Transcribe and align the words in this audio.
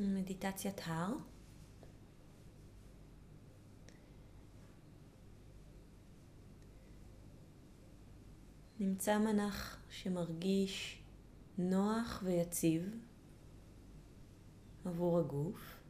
מדיטציית 0.00 0.80
הר. 0.84 1.12
נמצא 8.80 9.18
מנח 9.18 9.78
שמרגיש 9.90 11.02
נוח 11.58 12.22
ויציב 12.24 12.96
עבור 14.84 15.18
הגוף. 15.18 15.80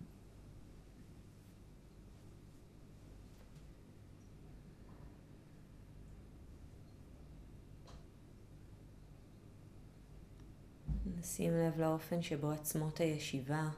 נשים 11.18 11.52
לב 11.52 11.80
לאופן 11.80 12.22
שבו 12.22 12.50
עצמות 12.50 13.00
הישיבה 13.00 13.68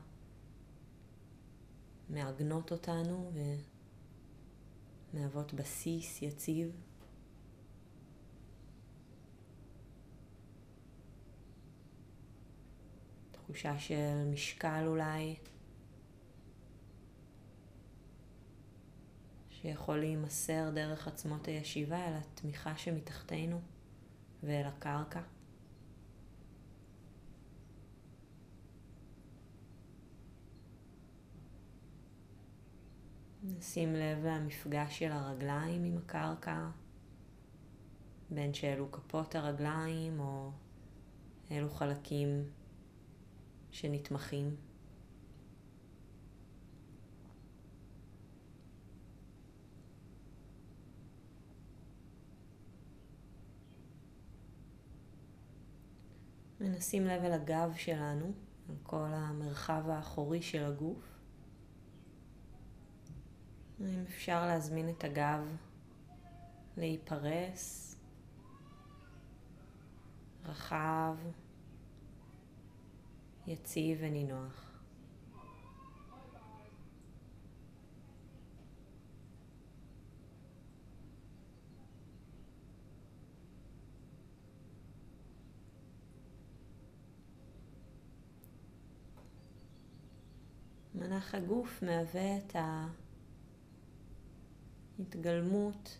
מעגנות 2.12 2.73
אותנו 2.73 3.33
ומהוות 5.15 5.55
בסיס 5.55 6.23
יציב. 6.23 6.80
תחושה 13.33 13.79
של 13.79 14.30
משקל 14.33 14.84
אולי, 14.87 15.37
שיכול 19.51 19.98
להימסר 19.98 20.70
דרך 20.75 21.09
עצמות 21.09 21.48
הישיבה 21.48 22.09
אל 22.09 22.12
התמיכה 22.15 22.77
שמתחתנו 22.77 23.61
ואל 24.42 24.65
הקרקע. 24.67 25.20
נשים 33.58 33.95
לב 33.95 34.25
למפגש 34.25 34.98
של 34.98 35.12
הרגליים 35.12 35.84
עם 35.84 35.98
הקרקע, 35.98 36.69
בין 38.31 38.55
שאלו 38.55 38.92
כפות 38.92 39.34
הרגליים 39.34 40.20
או 40.20 40.50
אלו 41.50 41.70
חלקים 41.70 42.44
שנתמכים. 43.70 44.56
ונשים 56.61 57.06
לב 57.06 57.25
אל 57.25 57.33
הגב 57.33 57.72
שלנו, 57.77 58.33
על 58.69 58.75
כל 58.83 59.09
המרחב 59.12 59.89
האחורי 59.89 60.42
של 60.42 60.64
הגוף. 60.64 61.12
אם 63.83 64.05
אפשר 64.08 64.47
להזמין 64.47 64.88
את 64.88 65.05
הגב 65.05 65.56
להיפרס, 66.77 67.97
רחב, 70.44 71.14
יציב 73.47 73.98
ונינוח. 74.00 74.72
מנח 90.94 91.34
הגוף 91.34 91.83
מהווה 91.83 92.36
את 92.38 92.56
ה... 92.56 92.86
התגלמות. 95.03 95.99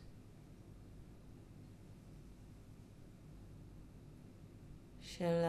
של 5.01 5.45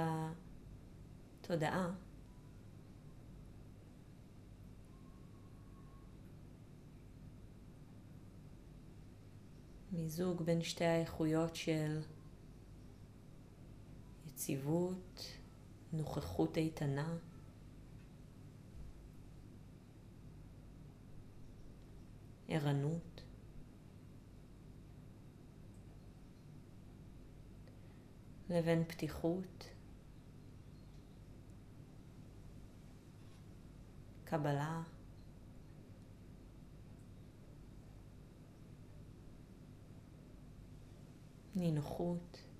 התודעה. 1.42 1.92
מיזוג 9.92 10.42
בין 10.42 10.62
שתי 10.62 10.86
האיכויות 10.86 11.56
של 11.56 12.02
יציבות, 14.28 15.22
נוכחות 15.94 16.58
איתנה. 16.58 17.18
ערנות 22.48 23.24
לבין 28.50 28.84
פתיחות, 28.84 29.70
קבלה, 34.24 34.82
נינוחות. 41.56 42.53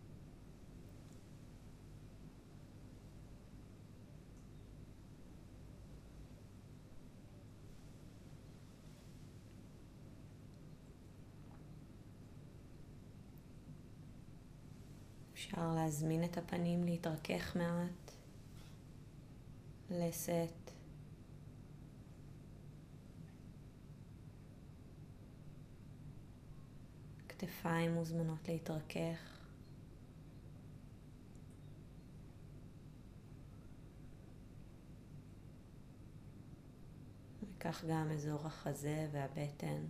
אפשר 15.44 15.74
להזמין 15.76 16.24
את 16.24 16.38
הפנים 16.38 16.84
להתרכך 16.84 17.56
מעט, 17.56 18.12
לשאת. 19.90 20.72
כתפיים 27.30 27.94
מוזמנות 27.94 28.48
להתרכך. 28.48 29.40
וכך 37.44 37.86
גם 37.90 38.12
אזור 38.12 38.46
החזה 38.46 39.08
והבטן. 39.12 39.86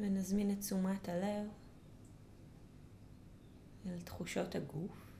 ונזמין 0.00 0.50
את 0.50 0.60
תשומת 0.60 1.08
הלב 1.08 1.48
אל 3.86 4.00
תחושות 4.00 4.54
הגוף. 4.54 5.10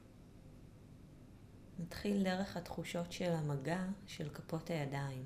נתחיל 1.79 2.23
דרך 2.23 2.57
התחושות 2.57 3.13
של 3.13 3.33
המגע 3.33 3.85
של 4.07 4.29
כפות 4.29 4.71
הידיים, 4.71 5.25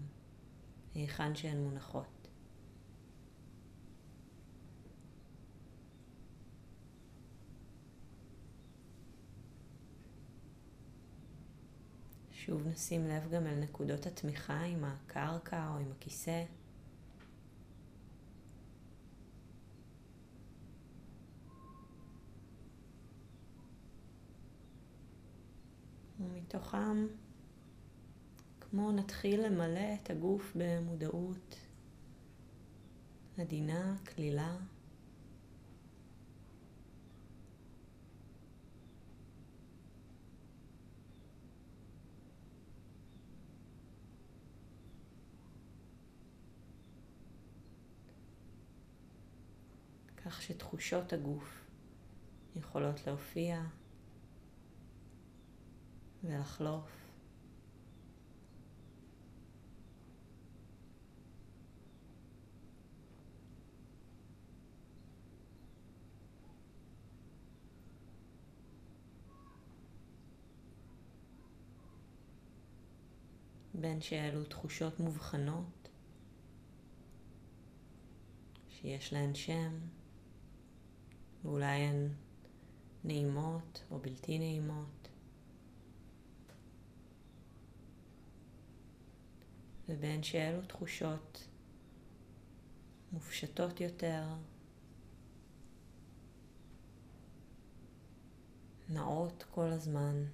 היכן 0.94 1.34
שהן 1.34 1.62
מונחות. 1.62 2.28
שוב 12.32 12.66
נשים 12.66 13.06
לב 13.06 13.30
גם 13.30 13.46
אל 13.46 13.60
נקודות 13.60 14.06
התמיכה 14.06 14.60
עם 14.60 14.84
הקרקע 14.84 15.68
או 15.68 15.76
עם 15.76 15.92
הכיסא. 15.96 16.44
ומתוכם, 26.54 27.06
כמו 28.60 28.92
נתחיל 28.92 29.46
למלא 29.46 29.94
את 30.02 30.10
הגוף 30.10 30.52
במודעות 30.56 31.56
עדינה, 33.38 33.96
כלילה. 34.14 34.56
כך 50.16 50.42
שתחושות 50.42 51.12
הגוף 51.12 51.64
יכולות 52.56 53.06
להופיע 53.06 53.62
ולחלוף. 56.24 57.04
בין 73.74 74.00
שאלו 74.00 74.44
תחושות 74.44 75.00
מובחנות, 75.00 75.88
שיש 78.68 79.12
להן 79.12 79.34
שם, 79.34 79.78
ואולי 81.44 81.66
הן 81.66 82.08
נעימות 83.04 83.84
או 83.90 83.98
בלתי 83.98 84.38
נעימות. 84.38 85.13
ובין 89.88 90.22
שאלו 90.22 90.62
תחושות 90.62 91.48
מופשטות 93.12 93.80
יותר, 93.80 94.24
נעות 98.88 99.44
כל 99.50 99.68
הזמן. 99.70 100.24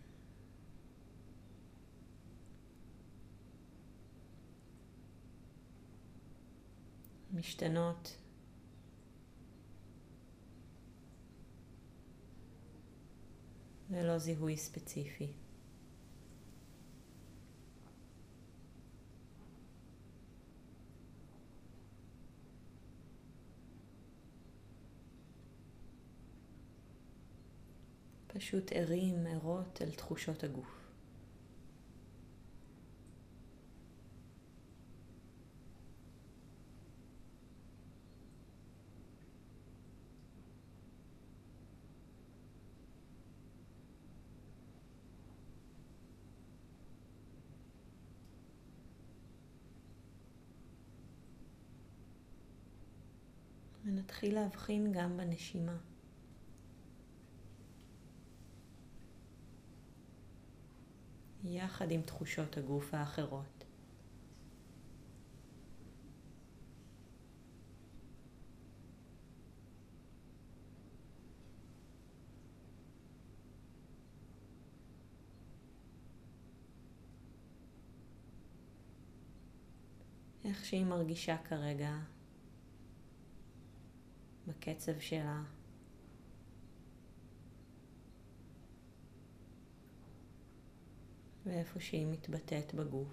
משתנות 7.34 8.16
ללא 13.90 14.18
זיהוי 14.18 14.56
ספציפי. 14.56 15.32
פשוט 28.40 28.72
ערים, 28.72 29.26
ערות 29.26 29.82
אל 29.82 29.90
תחושות 29.90 30.44
הגוף. 30.44 30.80
ונתחיל 53.84 54.34
להבחין 54.34 54.92
גם 54.92 55.16
בנשימה. 55.16 55.89
יחד 61.52 61.90
עם 61.90 62.02
תחושות 62.02 62.56
הגוף 62.56 62.94
האחרות. 62.94 63.64
איך 80.44 80.64
שהיא 80.64 80.84
מרגישה 80.84 81.36
כרגע 81.44 81.98
בקצב 84.46 85.00
שלה. 85.00 85.42
ואיפה 91.50 91.80
שהיא 91.80 92.06
מתבטאת 92.06 92.74
בגוף. 92.74 93.08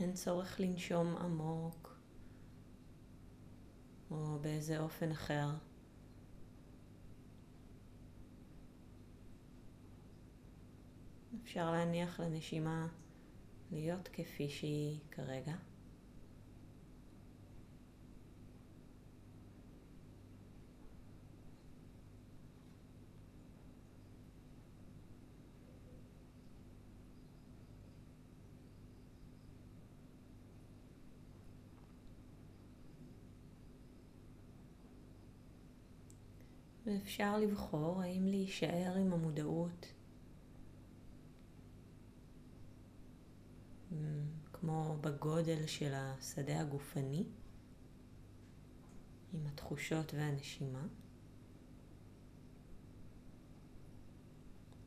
אין 0.00 0.12
צורך 0.14 0.60
לנשום 0.60 1.16
עמוק 1.16 1.96
או 4.10 4.38
באיזה 4.40 4.80
אופן 4.80 5.10
אחר. 5.10 5.50
אפשר 11.44 11.70
להניח 11.72 12.20
לנשימה 12.20 12.86
להיות 13.72 14.08
כפי 14.12 14.48
שהיא 14.48 14.98
כרגע. 15.10 15.54
ואפשר 36.86 37.38
לבחור 37.38 38.02
האם 38.02 38.26
להישאר 38.26 38.94
עם 38.96 39.12
המודעות 39.12 39.86
כמו 44.60 44.96
בגודל 45.00 45.66
של 45.66 45.92
השדה 45.94 46.60
הגופני 46.60 47.24
עם 49.32 49.46
התחושות 49.46 50.14
והנשימה 50.14 50.86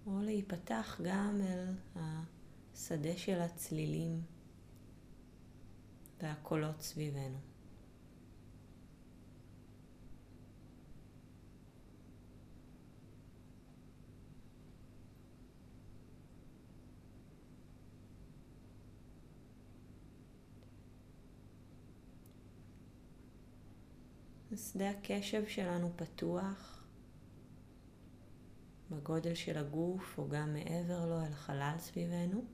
או 0.06 0.22
להיפתח 0.22 1.02
גם 1.04 1.42
אל 1.42 1.74
השדה 1.96 3.18
של 3.18 3.42
הצלילים 3.42 4.22
והקולות 6.22 6.82
סביבנו. 6.82 7.53
שדה 24.58 24.90
הקשב 24.90 25.48
שלנו 25.48 25.92
פתוח 25.96 26.84
בגודל 28.92 29.36
של 29.36 29.58
הגוף 29.58 30.18
או 30.18 30.30
גם 30.30 30.54
מעבר 30.54 31.06
לו 31.06 31.22
אל 31.26 31.32
החלל 31.32 31.76
סביבנו 31.80 32.46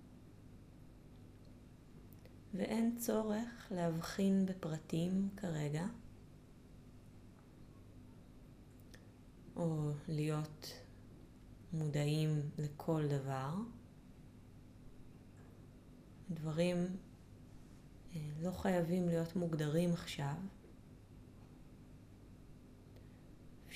ואין 2.53 2.97
צורך 2.97 3.67
להבחין 3.71 4.45
בפרטים 4.45 5.29
כרגע 5.37 5.85
או 9.55 9.91
להיות 10.07 10.73
מודעים 11.73 12.41
לכל 12.57 13.07
דבר. 13.07 13.53
דברים 16.31 16.77
אה, 18.15 18.19
לא 18.41 18.51
חייבים 18.51 19.07
להיות 19.07 19.35
מוגדרים 19.35 19.93
עכשיו. 19.93 20.35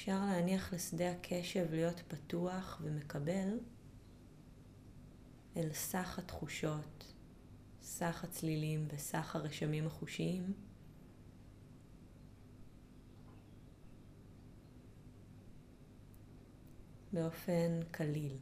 אפשר 0.04 0.26
להניח 0.26 0.74
לשדה 0.74 1.12
הקשב 1.12 1.68
להיות 1.72 2.02
פתוח 2.08 2.82
ומקבל 2.84 3.60
אל 5.58 5.70
סך 5.74 6.20
התחושות, 6.20 7.14
סך 7.82 8.24
הצלילים 8.24 8.88
וסך 8.88 9.36
הרשמים 9.36 9.88
החושיים. 9.88 10.54
באופן 17.14 17.80
קליל. 17.92 18.38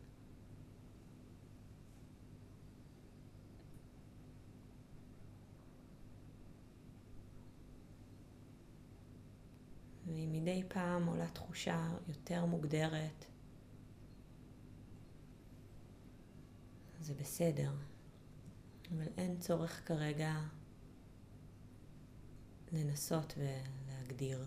מדי 10.08 10.64
פעם 10.68 11.06
עולה 11.08 11.28
תחושה 11.28 11.90
יותר 12.08 12.46
מוגדרת. 12.46 13.26
זה 17.02 17.14
בסדר, 17.14 17.72
אבל 18.96 19.08
אין 19.18 19.40
צורך 19.40 19.88
כרגע 19.88 20.36
לנסות 22.72 23.34
ולהגדיר. 23.38 24.46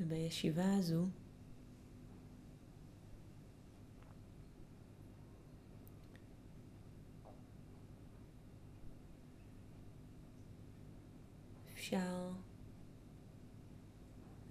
ובישיבה 0.00 0.74
הזו 0.74 1.06
אפשר 11.80 12.30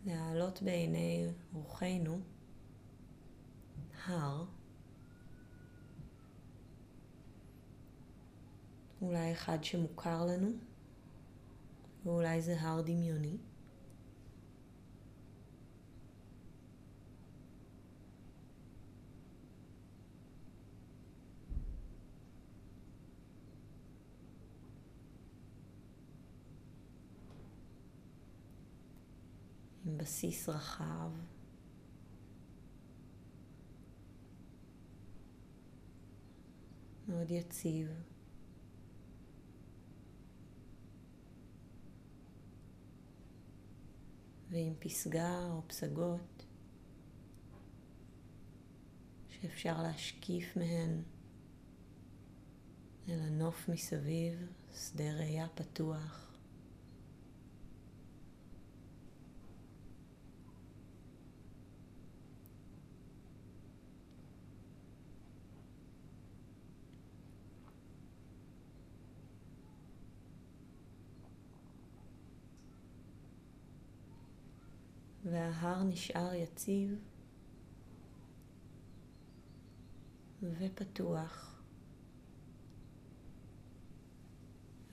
להעלות 0.05 0.61
בעיני 0.61 1.27
רוחנו 1.53 2.19
הר, 4.05 4.45
אולי 9.01 9.31
אחד 9.31 9.63
שמוכר 9.63 10.25
לנו, 10.25 10.51
ואולי 12.03 12.41
זה 12.41 12.61
הר 12.61 12.81
דמיוני. 12.81 13.37
עם 29.89 29.97
בסיס 29.97 30.49
רחב. 30.49 31.11
מאוד 37.07 37.31
יציב. 37.31 37.87
ועם 44.49 44.73
פסגה 44.79 45.47
או 45.49 45.61
פסגות 45.67 46.45
שאפשר 49.29 49.81
להשקיף 49.81 50.57
מהן 50.57 51.03
אל 53.09 53.19
הנוף 53.19 53.69
מסביב, 53.69 54.53
שדה 54.73 55.13
ראייה 55.13 55.47
פתוח. 55.55 56.28
וההר 75.31 75.83
נשאר 75.83 76.33
יציב 76.33 76.99
ופתוח 80.43 81.61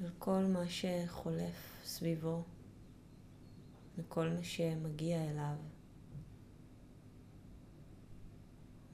על 0.00 0.10
כל 0.18 0.44
מה 0.52 0.68
שחולף 0.68 1.80
סביבו 1.84 2.42
וכל 3.96 4.28
מה 4.28 4.42
שמגיע 4.42 5.30
אליו. 5.30 5.56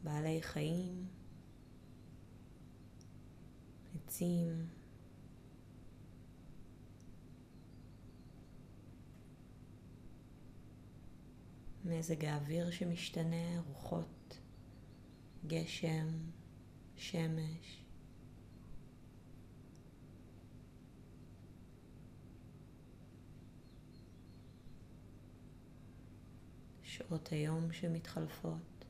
בעלי 0.05 0.43
חיים, 0.43 1.07
עצים, 3.95 4.67
מזג 11.85 12.25
האוויר 12.25 12.71
שמשתנה, 12.71 13.61
רוחות, 13.67 14.39
גשם, 15.47 16.09
שמש. 16.97 17.83
שעות 26.83 27.29
היום 27.33 27.73
שמתחלפות. 27.73 28.85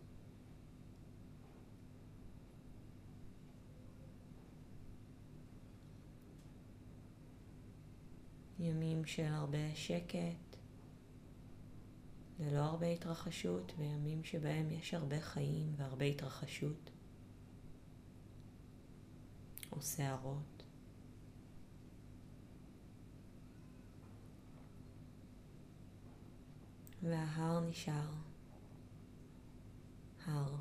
ימים 8.58 9.04
של 9.04 9.24
הרבה 9.24 9.74
שקט. 9.74 10.61
ללא 12.42 12.60
הרבה 12.60 12.86
התרחשות, 12.86 13.72
וימים 13.78 14.24
שבהם 14.24 14.70
יש 14.70 14.94
הרבה 14.94 15.20
חיים 15.20 15.74
והרבה 15.76 16.04
התרחשות, 16.04 16.90
או 19.72 19.82
שערות. 19.82 20.62
וההר 27.02 27.60
נשאר 27.60 28.10
הר. 30.26 30.56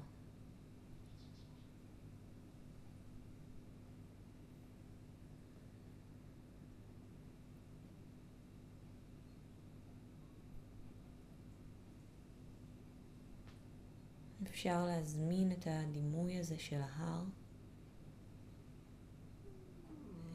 אפשר 14.62 14.86
להזמין 14.86 15.52
את 15.52 15.68
הדימוי 15.68 16.40
הזה 16.40 16.60
של 16.60 16.82
ההר 16.82 17.24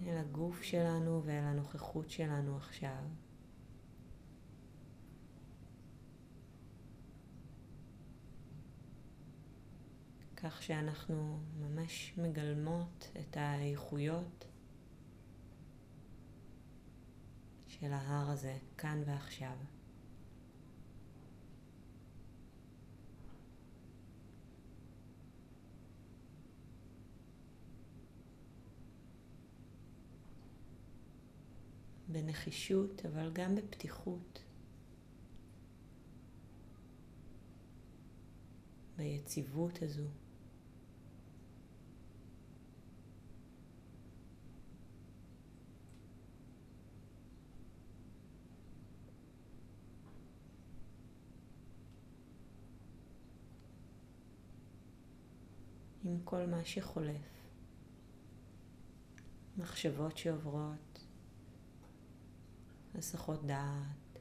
אל 0.02 0.16
הגוף 0.16 0.62
שלנו 0.62 1.23
ואל 1.25 1.45
הנוכחות 1.45 2.11
שלנו 2.11 2.56
עכשיו. 2.56 3.04
כך 10.37 10.62
שאנחנו 10.62 11.40
ממש 11.61 12.14
מגלמות 12.18 13.11
את 13.21 13.37
האיכויות 13.37 14.47
של 17.66 17.92
ההר 17.92 18.30
הזה 18.30 18.59
כאן 18.78 19.02
ועכשיו. 19.06 19.56
בנחישות, 32.09 33.07
אבל 33.07 33.31
גם 33.33 33.55
בפתיחות. 33.55 34.43
ביציבות 38.97 39.83
הזו. 39.83 40.09
עם 56.05 56.21
כל 56.25 56.47
מה 56.47 56.65
שחולף. 56.65 57.37
מחשבות 59.59 60.19
שעוברות, 60.19 60.96
הסחות 62.99 63.47
דעת. 63.47 64.19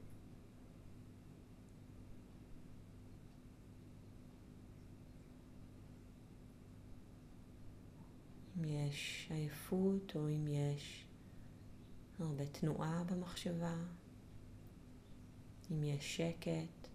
אם 8.58 8.65
יש 8.65 9.27
עייפות 9.32 10.15
או 10.15 10.29
אם 10.29 10.48
יש 10.48 11.05
הרבה 12.20 12.46
תנועה 12.46 13.03
במחשבה, 13.03 13.75
אם 15.72 15.84
יש 15.84 16.17
שקט, 16.17 16.88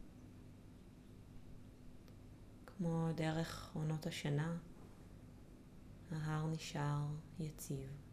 כמו 2.66 3.08
דרך 3.14 3.70
עונות 3.74 4.06
השנה, 4.06 4.56
ההר 6.10 6.46
נשאר 6.46 7.06
יציב. 7.40 8.09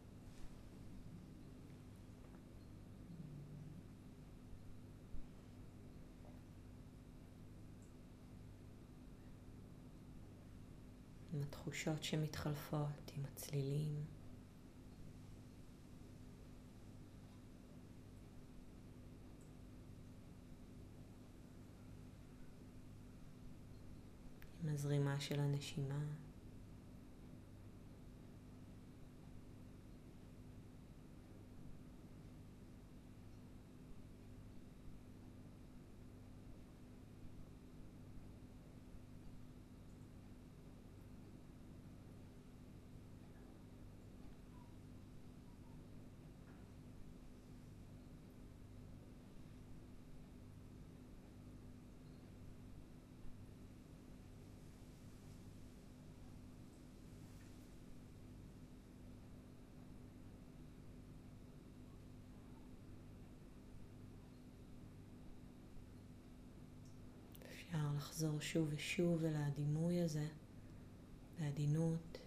עם 11.38 11.44
התחושות 11.44 12.04
שמתחלפות, 12.04 13.12
עם 13.16 13.24
הצלילים. 13.24 14.04
עם 24.62 24.68
הזרימה 24.68 25.20
של 25.20 25.40
הנשימה. 25.40 26.04
אפשר 67.68 67.87
לחזור 67.98 68.40
שוב 68.40 68.68
ושוב 68.74 69.24
אל 69.24 69.34
הדימוי 69.36 70.00
הזה 70.00 70.26
בעדינות, 71.40 72.18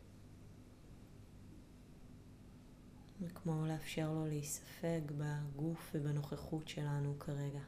וכמו 3.21 3.65
לאפשר 3.67 4.13
לו 4.13 4.27
להיספג 4.27 5.01
בגוף 5.17 5.91
ובנוכחות 5.95 6.67
שלנו 6.67 7.19
כרגע. 7.19 7.61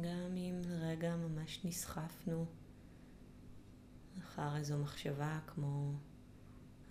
גם 0.00 0.36
אם 0.96 1.02
לרגע 1.02 1.16
ממש 1.16 1.64
נסחפנו 1.64 2.46
אחר 4.18 4.56
איזו 4.56 4.78
מחשבה 4.78 5.40
כמו 5.46 5.92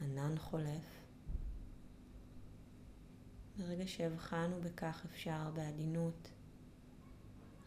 ענן 0.02 0.38
חולף. 0.38 1.02
ברגע 3.58 3.88
שהבחנו 3.88 4.62
בכך 4.62 5.06
אפשר 5.06 5.52
בעדינות 5.56 6.30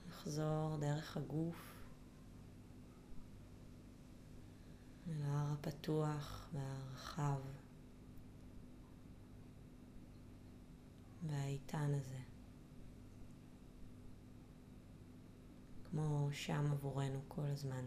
לחזור 0.09 0.77
דרך 0.81 1.16
הגוף 1.16 1.74
אל 5.09 5.22
ההר 5.22 5.53
הפתוח 5.53 6.48
והרחב 6.53 7.40
והאיתן 11.27 11.94
הזה. 11.94 12.28
כמו 15.90 16.29
שם 16.33 16.66
עבורנו 16.72 17.20
כל 17.29 17.46
הזמן. 17.46 17.85